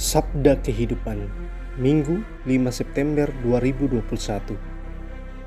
Sabda 0.00 0.56
Kehidupan 0.64 1.28
Minggu 1.76 2.24
5 2.48 2.72
September 2.72 3.28
2021 3.44 4.00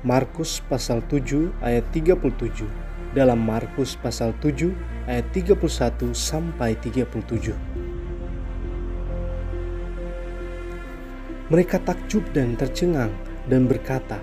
Markus 0.06 0.62
pasal 0.70 1.02
7 1.10 1.50
ayat 1.58 1.82
37 1.90 2.62
dalam 3.18 3.42
Markus 3.42 3.98
pasal 3.98 4.30
7 4.38 4.70
ayat 5.10 5.26
31 5.34 5.58
sampai 6.14 6.78
37 6.78 7.50
Mereka 11.50 11.82
takjub 11.82 12.22
dan 12.30 12.54
tercengang 12.54 13.10
dan 13.50 13.66
berkata 13.66 14.22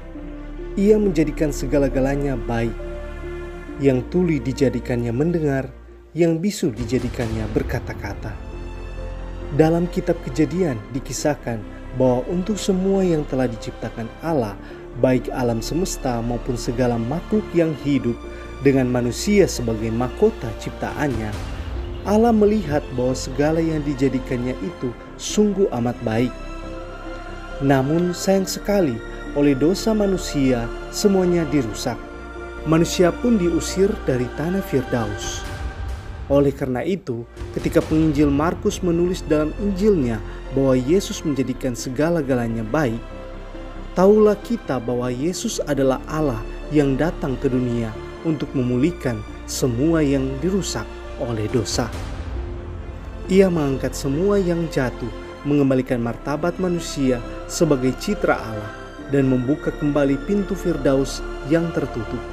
Ia 0.79 0.95
menjadikan 0.95 1.51
segala-galanya 1.51 2.39
baik. 2.39 2.71
Yang 3.83 3.99
tuli 4.07 4.39
dijadikannya 4.39 5.11
mendengar 5.11 5.75
Yang 6.15 6.33
bisu 6.39 6.67
dijadikannya 6.71 7.51
berkata-kata 7.51 8.50
dalam 9.59 9.83
kitab 9.91 10.15
Kejadian 10.23 10.79
dikisahkan 10.95 11.59
bahwa 11.99 12.23
untuk 12.31 12.55
semua 12.55 13.03
yang 13.03 13.27
telah 13.27 13.51
diciptakan 13.51 14.07
Allah, 14.23 14.55
baik 15.03 15.27
alam 15.35 15.59
semesta 15.59 16.23
maupun 16.23 16.55
segala 16.55 16.95
makhluk 16.95 17.43
yang 17.51 17.75
hidup 17.83 18.15
dengan 18.63 18.87
manusia 18.87 19.49
sebagai 19.49 19.91
mahkota 19.91 20.47
ciptaannya, 20.63 21.31
Allah 22.07 22.33
melihat 22.33 22.81
bahwa 22.95 23.13
segala 23.13 23.59
yang 23.59 23.83
dijadikannya 23.83 24.55
itu 24.63 24.89
sungguh 25.19 25.67
amat 25.83 25.97
baik. 26.01 26.33
Namun 27.61 28.15
sayang 28.15 28.47
sekali 28.47 28.97
oleh 29.37 29.53
dosa 29.53 29.93
manusia 29.93 30.65
semuanya 30.89 31.45
dirusak. 31.51 31.99
Manusia 32.65 33.09
pun 33.09 33.37
diusir 33.41 33.89
dari 34.05 34.25
tanah 34.37 34.61
Firdaus. 34.65 35.50
Oleh 36.31 36.55
karena 36.55 36.79
itu, 36.87 37.27
ketika 37.51 37.83
penginjil 37.83 38.31
Markus 38.31 38.79
menulis 38.79 39.19
dalam 39.27 39.51
Injilnya 39.59 40.15
bahwa 40.55 40.79
Yesus 40.79 41.27
menjadikan 41.27 41.75
segala-galanya 41.75 42.63
baik, 42.71 43.03
taulah 43.99 44.39
kita 44.39 44.79
bahwa 44.79 45.11
Yesus 45.11 45.59
adalah 45.67 45.99
Allah 46.07 46.39
yang 46.71 46.95
datang 46.95 47.35
ke 47.35 47.51
dunia 47.51 47.91
untuk 48.23 48.47
memulihkan 48.55 49.19
semua 49.43 49.99
yang 49.99 50.23
dirusak 50.39 50.87
oleh 51.19 51.51
dosa. 51.51 51.91
Ia 53.27 53.51
mengangkat 53.51 53.91
semua 53.91 54.39
yang 54.39 54.71
jatuh, 54.71 55.11
mengembalikan 55.43 55.99
martabat 55.99 56.55
manusia 56.63 57.19
sebagai 57.51 57.91
citra 57.99 58.39
Allah, 58.39 58.71
dan 59.11 59.27
membuka 59.27 59.75
kembali 59.83 60.15
pintu 60.23 60.55
Firdaus 60.55 61.19
yang 61.51 61.67
tertutup. 61.75 62.23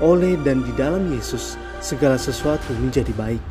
Oleh 0.00 0.40
dan 0.40 0.64
di 0.64 0.72
dalam 0.72 1.12
Yesus, 1.12 1.60
segala 1.78 2.18
sesuatu 2.18 2.74
menjadi 2.78 3.10
baik. 3.14 3.42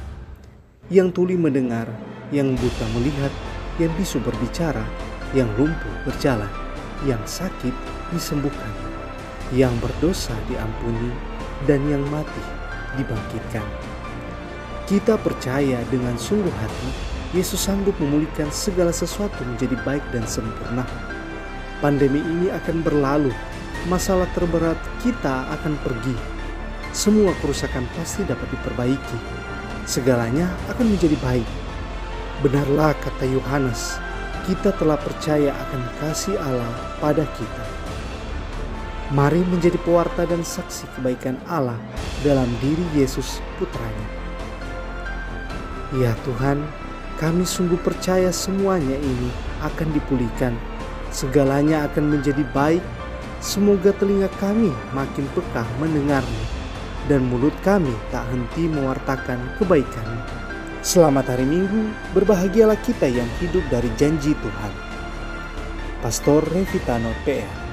Yang 0.87 1.19
tuli 1.19 1.35
mendengar, 1.35 1.87
yang 2.31 2.55
buta 2.55 2.85
melihat, 2.95 3.31
yang 3.79 3.91
bisu 3.99 4.23
berbicara, 4.23 4.83
yang 5.35 5.47
lumpuh 5.59 5.95
berjalan, 6.07 6.49
yang 7.03 7.19
sakit 7.27 7.75
disembuhkan, 8.15 8.71
yang 9.51 9.75
berdosa 9.83 10.35
diampuni, 10.47 11.11
dan 11.67 11.83
yang 11.91 12.03
mati 12.07 12.43
dibangkitkan. 12.95 13.65
Kita 14.87 15.19
percaya 15.19 15.83
dengan 15.91 16.15
sungguh 16.15 16.53
hati 16.63 16.89
Yesus 17.35 17.59
sanggup 17.59 17.91
memulihkan 17.99 18.47
segala 18.55 18.95
sesuatu 18.95 19.43
menjadi 19.43 19.75
baik 19.83 20.03
dan 20.15 20.23
sempurna. 20.23 20.87
Pandemi 21.83 22.23
ini 22.23 22.47
akan 22.47 22.79
berlalu, 22.87 23.35
masalah 23.91 24.31
terberat 24.31 24.79
kita 25.03 25.43
akan 25.59 25.75
pergi, 25.83 26.15
semua 26.97 27.29
kerusakan 27.45 27.85
pasti 27.93 28.25
dapat 28.25 28.49
diperbaiki. 28.49 29.19
Segalanya 29.85 30.49
akan 30.73 30.97
menjadi 30.97 31.13
baik. 31.21 31.45
Benarlah 32.41 32.97
kata 32.97 33.29
Yohanes, 33.29 34.01
kita 34.49 34.73
telah 34.81 34.97
percaya 34.97 35.53
akan 35.53 35.81
kasih 36.01 36.41
Allah 36.41 36.73
pada 36.97 37.21
kita. 37.37 37.63
Mari 39.13 39.45
menjadi 39.45 39.77
pewarta 39.85 40.25
dan 40.25 40.41
saksi 40.41 40.89
kebaikan 40.97 41.37
Allah 41.45 41.77
dalam 42.25 42.49
diri 42.65 42.83
Yesus 42.97 43.45
putranya. 43.61 44.07
Ya 46.01 46.17
Tuhan, 46.25 46.65
kami 47.21 47.45
sungguh 47.45 47.77
percaya 47.85 48.33
semuanya 48.33 48.97
ini 48.97 49.29
akan 49.61 49.93
dipulihkan. 49.93 50.57
Segalanya 51.13 51.85
akan 51.85 52.17
menjadi 52.17 52.41
baik. 52.57 52.81
Semoga 53.37 53.93
telinga 53.93 54.33
kami 54.41 54.73
makin 54.97 55.29
peka 55.37 55.61
mendengarnya 55.77 56.56
dan 57.07 57.27
mulut 57.27 57.55
kami 57.63 57.91
tak 58.11 58.27
henti 58.31 58.67
mewartakan 58.67 59.39
kebaikan. 59.59 60.07
Selamat 60.83 61.35
hari 61.35 61.43
Minggu, 61.43 61.91
berbahagialah 62.15 62.79
kita 62.83 63.11
yang 63.11 63.27
hidup 63.43 63.63
dari 63.67 63.91
janji 63.99 64.31
Tuhan. 64.39 64.73
Pastor 65.99 66.45
Revitano 66.53 67.11
PR 67.27 67.66